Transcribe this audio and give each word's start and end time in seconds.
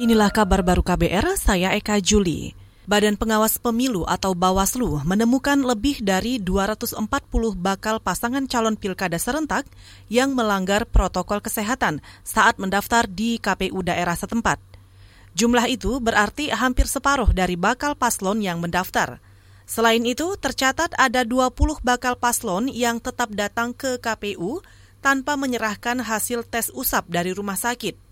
Inilah 0.00 0.32
kabar 0.32 0.64
baru 0.64 0.80
KBR, 0.80 1.36
saya 1.36 1.76
Eka 1.76 2.00
Juli. 2.00 2.56
Badan 2.88 3.20
Pengawas 3.20 3.60
Pemilu 3.60 4.08
atau 4.08 4.32
Bawaslu 4.32 5.04
menemukan 5.04 5.60
lebih 5.60 6.00
dari 6.00 6.40
240 6.40 7.04
bakal 7.60 8.00
pasangan 8.00 8.48
calon 8.48 8.80
pilkada 8.80 9.20
serentak 9.20 9.68
yang 10.08 10.32
melanggar 10.32 10.88
protokol 10.88 11.44
kesehatan 11.44 12.00
saat 12.24 12.56
mendaftar 12.56 13.04
di 13.04 13.36
KPU 13.44 13.84
daerah 13.84 14.16
setempat. 14.16 14.56
Jumlah 15.36 15.68
itu 15.68 16.00
berarti 16.00 16.48
hampir 16.48 16.88
separuh 16.88 17.36
dari 17.36 17.60
bakal 17.60 17.92
paslon 17.92 18.40
yang 18.40 18.56
mendaftar. 18.56 19.20
Selain 19.68 20.00
itu, 20.00 20.32
tercatat 20.40 20.96
ada 20.96 21.28
20 21.28 21.52
bakal 21.84 22.16
paslon 22.16 22.72
yang 22.72 23.04
tetap 23.04 23.36
datang 23.36 23.76
ke 23.76 24.00
KPU 24.00 24.64
tanpa 25.04 25.36
menyerahkan 25.36 26.00
hasil 26.00 26.48
tes 26.48 26.72
usap 26.72 27.04
dari 27.12 27.36
rumah 27.36 27.60
sakit. 27.60 28.09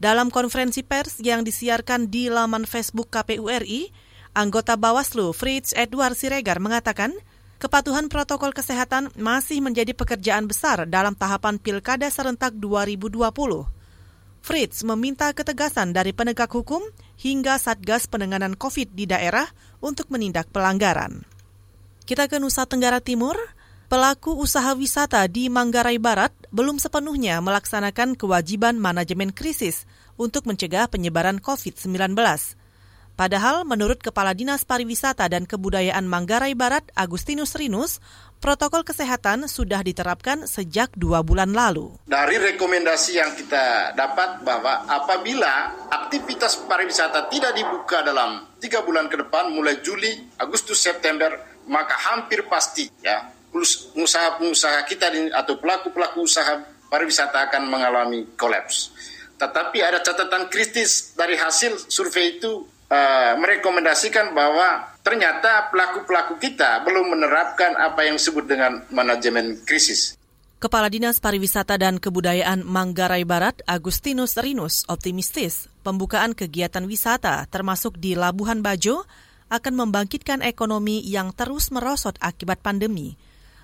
Dalam 0.00 0.32
konferensi 0.32 0.80
pers 0.80 1.20
yang 1.20 1.44
disiarkan 1.44 2.08
di 2.08 2.32
laman 2.32 2.64
Facebook 2.64 3.12
KPU 3.12 3.52
RI, 3.52 3.92
anggota 4.32 4.80
Bawaslu 4.80 5.36
Fritz 5.36 5.76
Edward 5.76 6.16
Siregar 6.16 6.56
mengatakan, 6.56 7.12
kepatuhan 7.60 8.08
protokol 8.08 8.56
kesehatan 8.56 9.12
masih 9.20 9.60
menjadi 9.60 9.92
pekerjaan 9.92 10.48
besar 10.48 10.88
dalam 10.88 11.12
tahapan 11.12 11.60
Pilkada 11.60 12.08
serentak 12.08 12.56
2020. 12.56 13.28
Fritz 14.40 14.80
meminta 14.88 15.28
ketegasan 15.36 15.92
dari 15.92 16.16
penegak 16.16 16.48
hukum 16.48 16.80
hingga 17.20 17.60
Satgas 17.60 18.08
Penanganan 18.08 18.56
COVID 18.56 18.96
di 18.96 19.04
daerah 19.04 19.44
untuk 19.84 20.08
menindak 20.08 20.48
pelanggaran. 20.48 21.28
Kita 22.08 22.24
ke 22.24 22.40
Nusa 22.40 22.64
Tenggara 22.64 23.04
Timur, 23.04 23.36
pelaku 23.90 24.38
usaha 24.38 24.70
wisata 24.78 25.26
di 25.26 25.50
Manggarai 25.50 25.98
Barat 25.98 26.30
belum 26.54 26.78
sepenuhnya 26.78 27.42
melaksanakan 27.42 28.14
kewajiban 28.14 28.78
manajemen 28.78 29.34
krisis 29.34 29.82
untuk 30.14 30.46
mencegah 30.46 30.86
penyebaran 30.86 31.42
COVID-19. 31.42 32.14
Padahal 33.18 33.66
menurut 33.66 33.98
Kepala 33.98 34.30
Dinas 34.30 34.62
Pariwisata 34.62 35.26
dan 35.26 35.42
Kebudayaan 35.42 36.06
Manggarai 36.06 36.54
Barat 36.54 36.86
Agustinus 36.94 37.58
Rinus, 37.58 37.98
protokol 38.38 38.86
kesehatan 38.86 39.50
sudah 39.50 39.82
diterapkan 39.82 40.46
sejak 40.46 40.94
dua 40.94 41.26
bulan 41.26 41.50
lalu. 41.50 41.90
Dari 42.06 42.38
rekomendasi 42.38 43.18
yang 43.18 43.34
kita 43.34 43.98
dapat 43.98 44.46
bahwa 44.46 44.86
apabila 44.86 45.90
aktivitas 45.90 46.62
pariwisata 46.70 47.26
tidak 47.26 47.58
dibuka 47.58 48.06
dalam 48.06 48.54
tiga 48.62 48.86
bulan 48.86 49.10
ke 49.10 49.18
depan, 49.18 49.50
mulai 49.50 49.82
Juli, 49.82 50.14
Agustus, 50.38 50.78
September, 50.78 51.58
maka 51.66 51.98
hampir 52.14 52.46
pasti 52.46 52.86
ya 53.02 53.39
pengusaha-pengusaha 53.50 54.86
kita 54.86 55.10
atau 55.34 55.58
pelaku-pelaku 55.58 56.24
usaha 56.24 56.62
pariwisata 56.90 57.50
akan 57.50 57.70
mengalami 57.70 58.26
kolaps. 58.34 58.94
Tetapi 59.38 59.78
ada 59.80 60.02
catatan 60.04 60.50
kritis 60.52 61.16
dari 61.16 61.38
hasil 61.38 61.88
survei 61.88 62.36
itu 62.38 62.66
uh, 62.90 63.32
merekomendasikan 63.40 64.36
bahwa 64.36 64.90
ternyata 65.00 65.70
pelaku-pelaku 65.72 66.36
kita 66.36 66.84
belum 66.84 67.16
menerapkan 67.16 67.72
apa 67.78 68.04
yang 68.04 68.20
disebut 68.20 68.44
dengan 68.44 68.84
manajemen 68.92 69.62
krisis. 69.64 70.18
Kepala 70.60 70.92
Dinas 70.92 71.24
Pariwisata 71.24 71.80
dan 71.80 71.96
Kebudayaan 71.96 72.68
Manggarai 72.68 73.24
Barat, 73.24 73.64
Agustinus 73.64 74.36
Rinus, 74.36 74.84
optimistis 74.92 75.72
pembukaan 75.80 76.36
kegiatan 76.36 76.84
wisata 76.84 77.48
termasuk 77.48 77.96
di 77.96 78.12
Labuhan 78.12 78.60
Bajo 78.60 79.08
akan 79.48 79.72
membangkitkan 79.72 80.44
ekonomi 80.44 81.00
yang 81.00 81.32
terus 81.32 81.72
merosot 81.72 82.20
akibat 82.20 82.60
pandemi. 82.60 83.16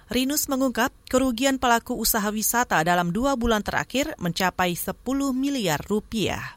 Rinus 0.07 0.47
mengungkap 0.47 0.95
kerugian 1.11 1.59
pelaku 1.59 1.99
usaha 1.99 2.31
wisata 2.31 2.79
dalam 2.87 3.11
dua 3.11 3.35
bulan 3.35 3.59
terakhir 3.59 4.15
mencapai 4.23 4.79
10 4.79 4.95
miliar 5.35 5.83
rupiah. 5.83 6.55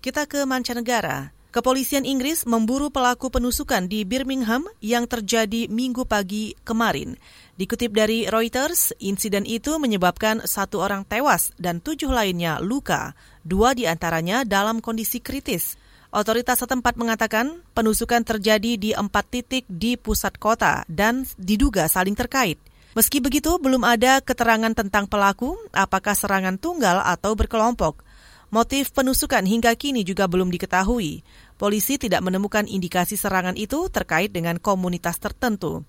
Kita 0.00 0.24
ke 0.24 0.48
mancanegara. 0.48 1.28
Kepolisian 1.52 2.08
Inggris 2.08 2.48
memburu 2.48 2.88
pelaku 2.88 3.28
penusukan 3.28 3.84
di 3.84 4.08
Birmingham 4.08 4.64
yang 4.80 5.04
terjadi 5.04 5.68
minggu 5.68 6.08
pagi 6.08 6.56
kemarin. 6.64 7.20
Dikutip 7.60 7.92
dari 7.92 8.24
Reuters, 8.24 8.96
insiden 8.96 9.44
itu 9.44 9.76
menyebabkan 9.76 10.48
satu 10.48 10.80
orang 10.80 11.04
tewas 11.04 11.52
dan 11.60 11.84
tujuh 11.84 12.08
lainnya 12.08 12.64
luka, 12.64 13.12
dua 13.44 13.76
di 13.76 13.84
antaranya 13.84 14.48
dalam 14.48 14.80
kondisi 14.80 15.20
kritis. 15.20 15.76
Otoritas 16.16 16.64
setempat 16.64 16.96
mengatakan 16.96 17.60
penusukan 17.76 18.24
terjadi 18.24 18.80
di 18.80 18.90
empat 18.96 19.26
titik 19.28 19.68
di 19.68 20.00
pusat 20.00 20.40
kota 20.40 20.88
dan 20.88 21.28
diduga 21.36 21.90
saling 21.92 22.16
terkait. 22.16 22.69
Meski 22.90 23.22
begitu, 23.22 23.54
belum 23.62 23.86
ada 23.86 24.18
keterangan 24.18 24.74
tentang 24.74 25.06
pelaku, 25.06 25.54
apakah 25.70 26.18
serangan 26.18 26.58
tunggal 26.58 26.98
atau 27.06 27.38
berkelompok. 27.38 28.02
Motif 28.50 28.90
penusukan 28.90 29.46
hingga 29.46 29.78
kini 29.78 30.02
juga 30.02 30.26
belum 30.26 30.50
diketahui. 30.50 31.22
Polisi 31.54 32.02
tidak 32.02 32.18
menemukan 32.26 32.66
indikasi 32.66 33.14
serangan 33.14 33.54
itu 33.54 33.86
terkait 33.94 34.34
dengan 34.34 34.58
komunitas 34.58 35.22
tertentu. 35.22 35.86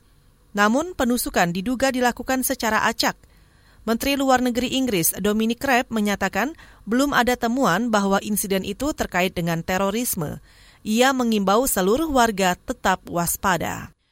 Namun, 0.54 0.94
penusukan 0.94 1.50
diduga 1.50 1.90
dilakukan 1.90 2.46
secara 2.46 2.86
acak. 2.86 3.18
Menteri 3.82 4.14
Luar 4.14 4.46
Negeri 4.46 4.78
Inggris 4.78 5.18
Dominic 5.18 5.58
Raab 5.66 5.90
menyatakan 5.90 6.54
belum 6.86 7.18
ada 7.18 7.34
temuan 7.34 7.90
bahwa 7.90 8.22
insiden 8.22 8.62
itu 8.62 8.94
terkait 8.94 9.34
dengan 9.34 9.66
terorisme. 9.66 10.38
Ia 10.86 11.18
mengimbau 11.18 11.66
seluruh 11.66 12.14
warga 12.14 12.54
tetap 12.54 13.02
waspada. 13.10 13.90